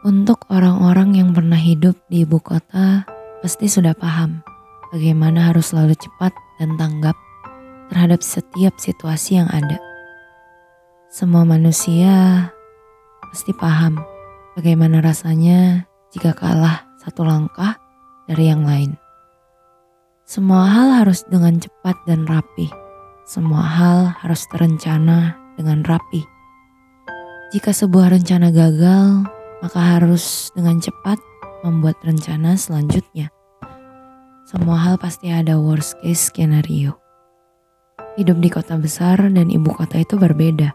Untuk 0.00 0.48
orang-orang 0.48 1.12
yang 1.12 1.36
pernah 1.36 1.60
hidup 1.60 1.92
di 2.08 2.24
ibu 2.24 2.40
kota, 2.40 3.04
pasti 3.44 3.68
sudah 3.68 3.92
paham 3.92 4.40
bagaimana 4.96 5.52
harus 5.52 5.76
selalu 5.76 5.92
cepat 5.92 6.32
dan 6.56 6.80
tanggap 6.80 7.12
terhadap 7.92 8.24
setiap 8.24 8.72
situasi 8.80 9.44
yang 9.44 9.48
ada. 9.52 9.76
Semua 11.12 11.44
manusia 11.44 12.48
pasti 13.28 13.52
paham 13.52 14.00
bagaimana 14.56 15.04
rasanya 15.04 15.84
jika 16.16 16.32
kalah 16.32 16.80
satu 17.04 17.20
langkah 17.20 17.76
dari 18.24 18.48
yang 18.48 18.64
lain. 18.64 18.96
Semua 20.24 20.64
hal 20.64 21.04
harus 21.04 21.28
dengan 21.28 21.60
cepat 21.60 22.00
dan 22.08 22.24
rapi. 22.24 22.72
Semua 23.28 23.68
hal 23.68 24.16
harus 24.24 24.48
terencana 24.48 25.36
dengan 25.60 25.84
rapi. 25.84 26.24
Jika 27.52 27.76
sebuah 27.76 28.16
rencana 28.16 28.48
gagal, 28.48 29.28
maka 29.60 29.96
harus 29.96 30.48
dengan 30.56 30.80
cepat 30.80 31.20
membuat 31.64 32.00
rencana 32.00 32.56
selanjutnya. 32.56 33.28
Semua 34.48 34.80
hal 34.82 34.96
pasti 34.98 35.30
ada 35.30 35.60
worst 35.60 36.00
case 36.02 36.32
skenario. 36.32 36.96
Hidup 38.18 38.42
di 38.42 38.50
kota 38.50 38.74
besar 38.80 39.20
dan 39.30 39.46
ibu 39.52 39.70
kota 39.70 40.00
itu 40.00 40.18
berbeda. 40.18 40.74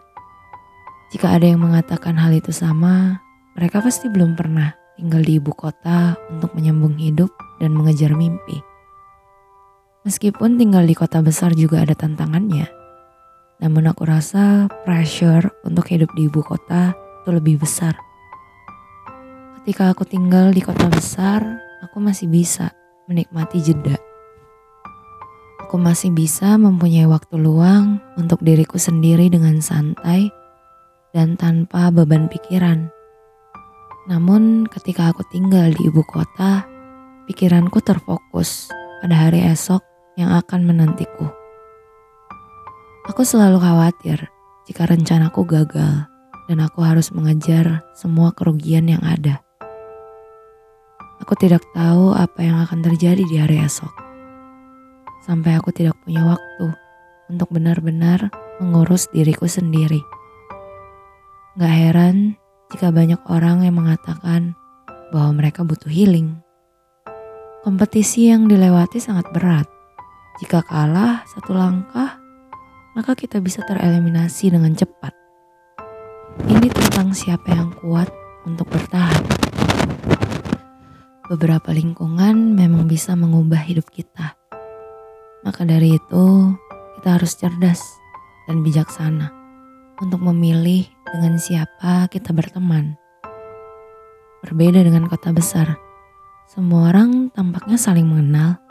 Jika 1.12 1.36
ada 1.36 1.44
yang 1.46 1.60
mengatakan 1.62 2.16
hal 2.16 2.32
itu 2.32 2.50
sama, 2.50 3.20
mereka 3.54 3.84
pasti 3.84 4.08
belum 4.08 4.34
pernah 4.34 4.72
tinggal 4.96 5.20
di 5.20 5.36
ibu 5.36 5.52
kota 5.52 6.16
untuk 6.32 6.56
menyambung 6.56 6.96
hidup 6.96 7.28
dan 7.60 7.76
mengejar 7.76 8.16
mimpi. 8.16 8.64
Meskipun 10.08 10.56
tinggal 10.56 10.86
di 10.86 10.94
kota 10.96 11.20
besar 11.20 11.52
juga 11.52 11.82
ada 11.82 11.92
tantangannya, 11.92 12.70
namun 13.60 13.90
aku 13.90 14.06
rasa 14.06 14.70
pressure 14.86 15.50
untuk 15.66 15.90
hidup 15.90 16.08
di 16.14 16.30
ibu 16.30 16.40
kota 16.40 16.94
itu 17.22 17.30
lebih 17.34 17.60
besar 17.60 18.05
Ketika 19.66 19.90
aku 19.90 20.06
tinggal 20.06 20.54
di 20.54 20.62
kota 20.62 20.86
besar, 20.86 21.42
aku 21.82 21.98
masih 21.98 22.30
bisa 22.30 22.70
menikmati 23.10 23.58
jeda. 23.58 23.98
Aku 25.66 25.74
masih 25.74 26.14
bisa 26.14 26.54
mempunyai 26.54 27.02
waktu 27.10 27.34
luang 27.34 27.98
untuk 28.14 28.46
diriku 28.46 28.78
sendiri 28.78 29.26
dengan 29.26 29.58
santai 29.58 30.30
dan 31.10 31.34
tanpa 31.34 31.90
beban 31.90 32.30
pikiran. 32.30 32.94
Namun, 34.06 34.70
ketika 34.70 35.10
aku 35.10 35.26
tinggal 35.34 35.74
di 35.74 35.90
ibu 35.90 36.06
kota, 36.06 36.62
pikiranku 37.26 37.82
terfokus 37.82 38.70
pada 39.02 39.18
hari 39.18 39.50
esok 39.50 39.82
yang 40.14 40.30
akan 40.30 40.62
menantiku. 40.62 41.26
Aku 43.10 43.26
selalu 43.26 43.58
khawatir 43.58 44.30
jika 44.70 44.86
rencanaku 44.86 45.42
gagal 45.42 46.06
dan 46.46 46.58
aku 46.62 46.86
harus 46.86 47.10
mengejar 47.10 47.82
semua 47.98 48.30
kerugian 48.30 48.86
yang 48.86 49.02
ada. 49.02 49.42
Aku 51.26 51.34
tidak 51.34 51.66
tahu 51.74 52.14
apa 52.14 52.38
yang 52.38 52.62
akan 52.62 52.86
terjadi 52.86 53.26
di 53.26 53.34
hari 53.42 53.58
esok. 53.58 53.90
Sampai 55.26 55.58
aku 55.58 55.74
tidak 55.74 55.98
punya 56.06 56.22
waktu 56.22 56.70
untuk 57.26 57.50
benar-benar 57.50 58.30
mengurus 58.62 59.10
diriku 59.10 59.50
sendiri. 59.50 59.98
Gak 61.58 61.74
heran 61.82 62.38
jika 62.70 62.94
banyak 62.94 63.18
orang 63.26 63.66
yang 63.66 63.74
mengatakan 63.74 64.54
bahwa 65.10 65.42
mereka 65.42 65.66
butuh 65.66 65.90
healing. 65.90 66.38
Kompetisi 67.66 68.30
yang 68.30 68.46
dilewati 68.46 69.02
sangat 69.02 69.26
berat. 69.34 69.66
Jika 70.38 70.62
kalah 70.62 71.26
satu 71.26 71.58
langkah, 71.58 72.22
maka 72.94 73.18
kita 73.18 73.42
bisa 73.42 73.66
tereliminasi 73.66 74.54
dengan 74.54 74.78
cepat. 74.78 75.10
Ini 76.46 76.70
tentang 76.70 77.10
siapa 77.10 77.50
yang 77.50 77.74
kuat 77.82 78.06
untuk 78.46 78.70
bertahan 78.70 79.35
beberapa 81.26 81.74
lingkungan 81.74 82.54
memang 82.54 82.86
bisa 82.86 83.18
mengubah 83.18 83.58
hidup 83.66 83.90
kita. 83.90 84.38
Maka 85.42 85.66
dari 85.66 85.98
itu, 85.98 86.54
kita 86.98 87.18
harus 87.18 87.34
cerdas 87.34 87.82
dan 88.46 88.62
bijaksana 88.62 89.34
untuk 89.98 90.22
memilih 90.22 90.86
dengan 91.10 91.38
siapa 91.38 92.06
kita 92.10 92.30
berteman. 92.30 92.94
Berbeda 94.46 94.86
dengan 94.86 95.10
kota 95.10 95.34
besar, 95.34 95.74
semua 96.46 96.94
orang 96.94 97.34
tampaknya 97.34 97.74
saling 97.74 98.06
mengenal. 98.06 98.62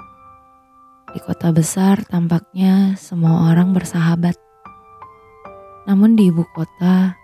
Di 1.11 1.19
kota 1.23 1.51
besar 1.51 2.03
tampaknya 2.07 2.95
semua 2.95 3.51
orang 3.51 3.75
bersahabat. 3.75 4.35
Namun 5.87 6.15
di 6.15 6.31
ibu 6.31 6.43
kota, 6.55 7.19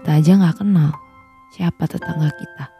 kita 0.00 0.20
aja 0.20 0.36
nggak 0.36 0.60
kenal 0.60 0.92
siapa 1.52 1.88
tetangga 1.88 2.28
kita. 2.32 2.75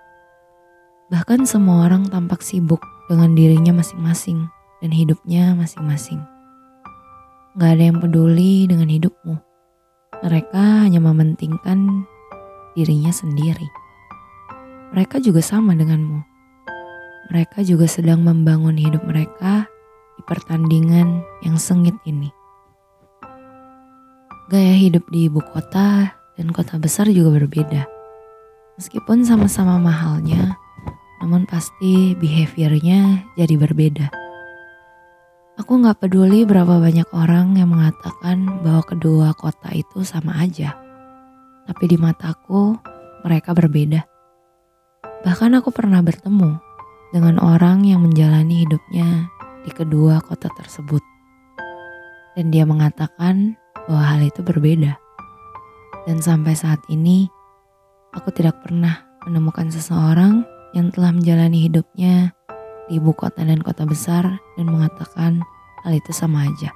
Bahkan 1.07 1.47
semua 1.47 1.87
orang 1.87 2.11
tampak 2.11 2.43
sibuk 2.43 2.83
dengan 3.07 3.39
dirinya 3.39 3.79
masing-masing 3.79 4.51
dan 4.83 4.91
hidupnya 4.91 5.55
masing-masing. 5.55 6.19
Gak 7.55 7.79
ada 7.79 7.95
yang 7.95 8.03
peduli 8.03 8.67
dengan 8.67 8.91
hidupmu. 8.91 9.39
Mereka 10.27 10.83
hanya 10.83 10.99
mementingkan 10.99 12.05
dirinya 12.75 13.15
sendiri. 13.15 13.71
Mereka 14.91 15.23
juga 15.23 15.39
sama 15.39 15.79
denganmu. 15.79 16.27
Mereka 17.31 17.63
juga 17.63 17.87
sedang 17.87 18.27
membangun 18.27 18.75
hidup 18.75 19.07
mereka 19.07 19.71
di 20.19 20.23
pertandingan 20.27 21.23
yang 21.47 21.55
sengit 21.55 21.95
ini. 22.03 22.35
Gaya 24.51 24.75
hidup 24.75 25.07
di 25.15 25.31
ibu 25.31 25.39
kota 25.39 26.19
dan 26.35 26.47
kota 26.51 26.83
besar 26.83 27.07
juga 27.15 27.31
berbeda. 27.35 27.87
Meskipun 28.75 29.23
sama-sama 29.23 29.79
mahalnya, 29.79 30.55
namun 31.21 31.49
pasti 31.49 32.13
behaviornya 32.19 33.33
jadi 33.37 33.55
berbeda. 33.57 34.07
Aku 35.57 35.81
nggak 35.81 36.05
peduli 36.05 36.45
berapa 36.45 36.77
banyak 36.77 37.09
orang 37.17 37.57
yang 37.57 37.73
mengatakan 37.73 38.61
bahwa 38.61 38.85
kedua 38.85 39.33
kota 39.33 39.73
itu 39.73 40.05
sama 40.05 40.37
aja. 40.45 40.77
Tapi 41.65 41.85
di 41.89 41.97
mataku 41.97 42.77
mereka 43.25 43.57
berbeda. 43.57 44.05
Bahkan 45.25 45.57
aku 45.57 45.73
pernah 45.73 46.05
bertemu 46.05 46.61
dengan 47.11 47.41
orang 47.41 47.89
yang 47.89 48.05
menjalani 48.05 48.69
hidupnya 48.69 49.33
di 49.65 49.73
kedua 49.73 50.21
kota 50.21 50.53
tersebut. 50.53 51.01
Dan 52.37 52.53
dia 52.53 52.69
mengatakan 52.69 53.57
bahwa 53.89 54.05
hal 54.13 54.21
itu 54.29 54.45
berbeda. 54.45 55.01
Dan 56.05 56.21
sampai 56.21 56.53
saat 56.53 56.85
ini, 56.93 57.27
aku 58.13 58.29
tidak 58.31 58.61
pernah 58.61 59.03
menemukan 59.25 59.73
seseorang 59.73 60.45
yang 60.77 60.93
telah 60.93 61.17
menjalani 61.17 61.65
hidupnya 61.65 62.37
di 62.87 63.01
ibu 63.01 63.17
kota 63.17 63.41
dan 63.43 63.65
kota 63.65 63.89
besar 63.89 64.37
dan 64.61 64.67
mengatakan 64.69 65.41
hal 65.81 65.93
itu 65.97 66.13
sama 66.13 66.45
aja. 66.45 66.69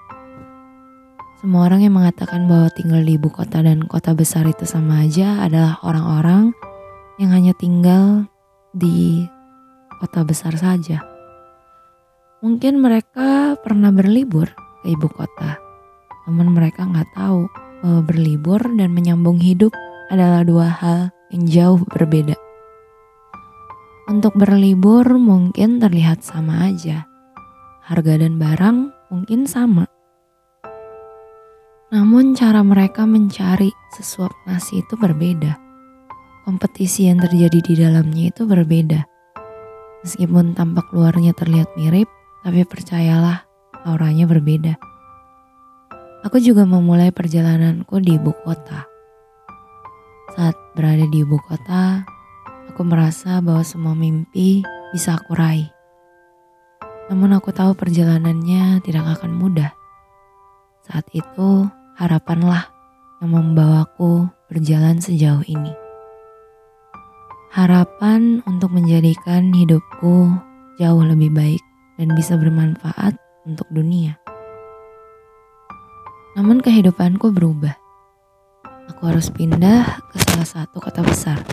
Semua 1.41 1.69
orang 1.69 1.85
yang 1.85 1.97
mengatakan 1.97 2.49
bahwa 2.49 2.69
tinggal 2.73 3.01
di 3.05 3.17
ibu 3.21 3.29
kota 3.29 3.61
dan 3.61 3.85
kota 3.85 4.17
besar 4.17 4.49
itu 4.49 4.65
sama 4.65 5.05
aja 5.05 5.45
adalah 5.45 5.81
orang-orang 5.85 6.53
yang 7.21 7.31
hanya 7.37 7.53
tinggal 7.57 8.29
di 8.73 9.25
kota 10.01 10.25
besar 10.25 10.57
saja. 10.57 11.05
Mungkin 12.41 12.81
mereka 12.81 13.57
pernah 13.61 13.93
berlibur 13.93 14.49
ke 14.81 14.97
ibu 14.97 15.09
kota, 15.13 15.61
namun 16.25 16.57
mereka 16.57 16.89
nggak 16.89 17.13
tahu 17.13 17.45
bahwa 17.85 18.01
berlibur 18.05 18.61
dan 18.77 18.93
menyambung 18.97 19.37
hidup 19.37 19.73
adalah 20.09 20.41
dua 20.45 20.69
hal 20.73 21.01
yang 21.33 21.45
jauh 21.45 21.81
berbeda. 21.89 22.50
Untuk 24.11 24.35
berlibur 24.35 25.07
mungkin 25.23 25.79
terlihat 25.79 26.27
sama 26.27 26.67
aja. 26.67 27.07
Harga 27.87 28.19
dan 28.19 28.43
barang 28.43 28.91
mungkin 29.07 29.47
sama. 29.47 29.87
Namun 31.95 32.35
cara 32.35 32.67
mereka 32.67 33.07
mencari 33.07 33.71
sesuap 33.95 34.35
nasi 34.51 34.83
itu 34.83 34.99
berbeda. 34.99 35.55
Kompetisi 36.43 37.07
yang 37.07 37.23
terjadi 37.23 37.63
di 37.63 37.75
dalamnya 37.79 38.35
itu 38.35 38.51
berbeda. 38.51 39.07
Meskipun 40.03 40.59
tampak 40.59 40.91
luarnya 40.91 41.31
terlihat 41.31 41.71
mirip, 41.79 42.11
tapi 42.43 42.67
percayalah 42.67 43.47
auranya 43.87 44.27
berbeda. 44.27 44.75
Aku 46.27 46.43
juga 46.43 46.67
memulai 46.67 47.15
perjalananku 47.15 48.03
di 48.03 48.19
ibu 48.19 48.35
kota. 48.43 48.91
Saat 50.35 50.59
berada 50.75 51.07
di 51.07 51.23
ibu 51.23 51.39
kota, 51.47 52.03
Aku 52.81 52.89
merasa 52.89 53.45
bahwa 53.45 53.61
semua 53.61 53.93
mimpi 53.93 54.65
bisa 54.89 55.21
aku 55.21 55.37
raih. 55.37 55.69
Namun 57.13 57.37
aku 57.37 57.53
tahu 57.53 57.77
perjalanannya 57.77 58.81
tidak 58.81 59.21
akan 59.21 59.37
mudah. 59.37 59.69
Saat 60.89 61.05
itu 61.13 61.69
harapanlah 62.01 62.73
yang 63.21 63.37
membawaku 63.37 64.33
berjalan 64.49 64.97
sejauh 64.97 65.45
ini. 65.45 65.77
Harapan 67.53 68.41
untuk 68.49 68.73
menjadikan 68.73 69.53
hidupku 69.53 70.41
jauh 70.81 71.05
lebih 71.05 71.37
baik 71.37 71.61
dan 72.01 72.17
bisa 72.17 72.41
bermanfaat 72.41 73.13
untuk 73.45 73.69
dunia. 73.69 74.17
Namun 76.33 76.65
kehidupanku 76.65 77.29
berubah. 77.29 77.77
Aku 78.97 79.05
harus 79.05 79.29
pindah 79.29 80.01
ke 80.09 80.17
salah 80.25 80.49
satu 80.49 80.81
kota 80.81 81.05
besar 81.05 81.45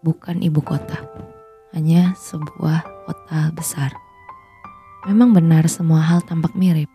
bukan 0.00 0.42
ibu 0.44 0.60
kota, 0.64 1.00
hanya 1.76 2.16
sebuah 2.18 3.06
kota 3.06 3.52
besar. 3.52 3.94
Memang 5.06 5.30
benar 5.36 5.70
semua 5.70 6.02
hal 6.02 6.24
tampak 6.24 6.52
mirip, 6.58 6.90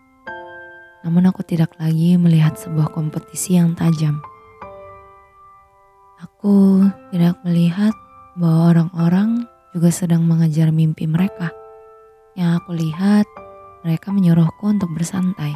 namun 1.02 1.26
aku 1.26 1.42
tidak 1.42 1.74
lagi 1.80 2.14
melihat 2.20 2.54
sebuah 2.54 2.92
kompetisi 2.92 3.58
yang 3.58 3.74
tajam. 3.74 4.22
Aku 6.22 6.86
tidak 7.10 7.42
melihat 7.42 7.90
bahwa 8.38 8.70
orang-orang 8.70 9.42
juga 9.74 9.90
sedang 9.90 10.22
mengejar 10.22 10.70
mimpi 10.70 11.08
mereka. 11.08 11.50
Yang 12.38 12.50
aku 12.62 12.70
lihat, 12.78 13.26
mereka 13.82 14.14
menyuruhku 14.14 14.64
untuk 14.70 14.88
bersantai. 14.94 15.52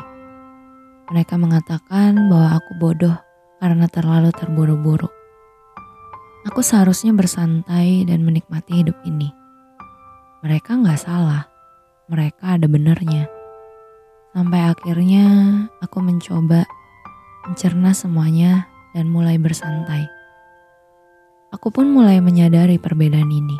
Mereka 1.06 1.38
mengatakan 1.38 2.18
bahwa 2.26 2.58
aku 2.58 2.70
bodoh 2.82 3.16
karena 3.62 3.86
terlalu 3.86 4.34
terburu-buru. 4.34 5.15
Aku 6.46 6.62
seharusnya 6.62 7.10
bersantai 7.10 8.06
dan 8.06 8.22
menikmati 8.22 8.78
hidup 8.78 8.94
ini. 9.02 9.34
Mereka 10.46 10.78
nggak 10.78 10.94
salah, 11.02 11.50
mereka 12.06 12.54
ada 12.54 12.70
benarnya. 12.70 13.26
Sampai 14.30 14.62
akhirnya 14.70 15.26
aku 15.82 15.98
mencoba 15.98 16.62
mencerna 17.50 17.90
semuanya 17.90 18.70
dan 18.94 19.10
mulai 19.10 19.42
bersantai. 19.42 20.06
Aku 21.50 21.74
pun 21.74 21.90
mulai 21.90 22.22
menyadari 22.22 22.78
perbedaan 22.78 23.26
ini. 23.26 23.58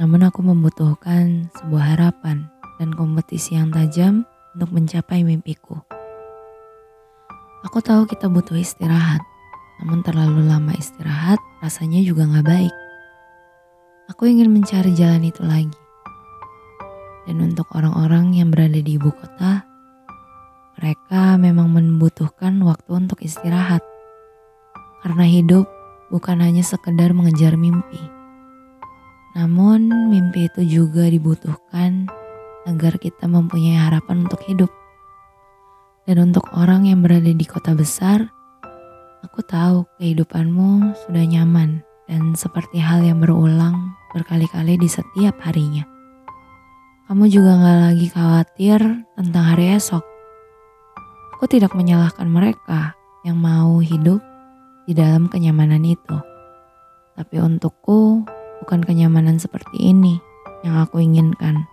Namun 0.00 0.24
aku 0.24 0.40
membutuhkan 0.40 1.52
sebuah 1.60 2.00
harapan 2.00 2.48
dan 2.80 2.96
kompetisi 2.96 3.60
yang 3.60 3.68
tajam 3.68 4.24
untuk 4.56 4.72
mencapai 4.72 5.20
mimpiku. 5.20 5.84
Aku 7.68 7.84
tahu 7.84 8.08
kita 8.08 8.32
butuh 8.32 8.56
istirahat, 8.56 9.20
namun 9.82 10.04
terlalu 10.06 10.46
lama 10.46 10.74
istirahat 10.76 11.38
rasanya 11.64 12.02
juga 12.04 12.28
gak 12.28 12.46
baik. 12.46 12.74
Aku 14.12 14.28
ingin 14.28 14.52
mencari 14.52 14.92
jalan 14.92 15.24
itu 15.24 15.40
lagi. 15.40 15.80
Dan 17.24 17.40
untuk 17.40 17.72
orang-orang 17.72 18.36
yang 18.36 18.52
berada 18.52 18.76
di 18.76 19.00
ibu 19.00 19.08
kota, 19.08 19.64
mereka 20.76 21.40
memang 21.40 21.72
membutuhkan 21.72 22.60
waktu 22.60 22.90
untuk 22.92 23.24
istirahat. 23.24 23.80
Karena 25.00 25.24
hidup 25.24 25.64
bukan 26.12 26.44
hanya 26.44 26.60
sekedar 26.60 27.16
mengejar 27.16 27.56
mimpi. 27.56 28.00
Namun 29.38 30.10
mimpi 30.12 30.52
itu 30.52 30.82
juga 30.82 31.08
dibutuhkan 31.08 32.04
agar 32.68 33.00
kita 33.00 33.24
mempunyai 33.24 33.78
harapan 33.78 34.28
untuk 34.28 34.44
hidup. 34.44 34.68
Dan 36.04 36.28
untuk 36.28 36.44
orang 36.52 36.84
yang 36.84 37.00
berada 37.00 37.32
di 37.32 37.46
kota 37.48 37.72
besar, 37.72 38.33
aku 39.34 39.42
tahu 39.50 39.82
kehidupanmu 39.98 40.94
sudah 40.94 41.26
nyaman 41.26 41.82
dan 42.06 42.38
seperti 42.38 42.78
hal 42.78 43.02
yang 43.02 43.18
berulang 43.18 43.90
berkali-kali 44.14 44.78
di 44.78 44.86
setiap 44.86 45.42
harinya. 45.42 45.82
Kamu 47.10 47.26
juga 47.26 47.58
gak 47.58 47.78
lagi 47.82 48.06
khawatir 48.14 48.78
tentang 49.18 49.44
hari 49.50 49.74
esok. 49.74 50.06
Aku 51.34 51.50
tidak 51.50 51.74
menyalahkan 51.74 52.30
mereka 52.30 52.94
yang 53.26 53.42
mau 53.42 53.82
hidup 53.82 54.22
di 54.86 54.94
dalam 54.94 55.26
kenyamanan 55.26 55.82
itu. 55.82 56.14
Tapi 57.18 57.34
untukku, 57.42 58.22
bukan 58.62 58.86
kenyamanan 58.86 59.42
seperti 59.42 59.82
ini 59.82 60.14
yang 60.62 60.78
aku 60.78 61.02
inginkan. 61.02 61.66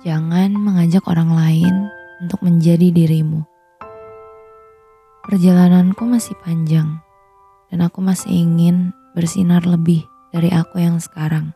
Jangan 0.00 0.56
mengajak 0.56 1.04
orang 1.12 1.36
lain 1.36 1.92
untuk 2.24 2.40
menjadi 2.40 2.88
dirimu. 2.88 3.55
Perjalananku 5.26 6.06
masih 6.06 6.38
panjang, 6.38 7.02
dan 7.66 7.82
aku 7.82 7.98
masih 7.98 8.30
ingin 8.30 8.94
bersinar 9.10 9.66
lebih 9.66 10.06
dari 10.30 10.54
aku 10.54 10.78
yang 10.78 11.02
sekarang, 11.02 11.50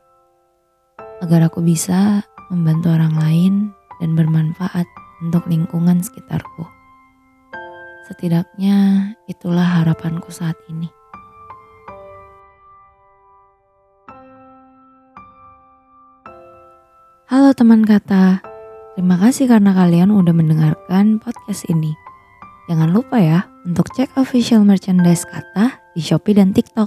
agar 1.22 1.46
aku 1.46 1.62
bisa 1.62 2.26
membantu 2.50 2.90
orang 2.90 3.14
lain 3.14 3.55
dan 4.02 4.19
bermanfaat 4.19 4.90
untuk 5.22 5.46
lingkungan 5.46 6.02
sekitarku. 6.02 6.67
Setidaknya 8.11 9.14
itulah 9.31 9.62
harapanku 9.62 10.34
saat 10.34 10.58
ini. 10.67 10.90
Halo 17.31 17.55
teman 17.55 17.87
kata, 17.87 18.43
terima 18.99 19.14
kasih 19.14 19.46
karena 19.46 19.70
kalian 19.70 20.11
udah 20.11 20.34
mendengarkan 20.34 21.22
podcast 21.22 21.70
ini. 21.70 22.09
Jangan 22.70 22.94
lupa 22.94 23.19
ya 23.19 23.50
untuk 23.67 23.90
cek 23.90 24.14
official 24.14 24.62
merchandise 24.62 25.26
kata 25.26 25.75
di 25.90 25.99
Shopee 25.99 26.38
dan 26.38 26.55
TikTok. 26.55 26.87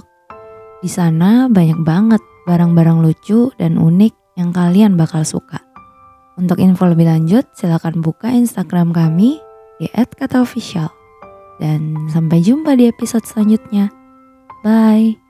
Di 0.80 0.88
sana 0.88 1.44
banyak 1.52 1.84
banget 1.84 2.24
barang-barang 2.48 3.04
lucu 3.04 3.52
dan 3.60 3.76
unik 3.76 4.40
yang 4.40 4.48
kalian 4.48 4.96
bakal 4.96 5.28
suka. 5.28 5.60
Untuk 6.40 6.56
info 6.58 6.88
lebih 6.88 7.04
lanjut, 7.04 7.44
silakan 7.52 8.00
buka 8.00 8.32
Instagram 8.32 8.96
kami 8.96 9.36
di 9.76 9.86
@kataofficial. 9.92 10.88
Dan 11.60 12.08
sampai 12.08 12.40
jumpa 12.40 12.74
di 12.80 12.88
episode 12.88 13.28
selanjutnya. 13.28 13.92
Bye. 14.64 15.23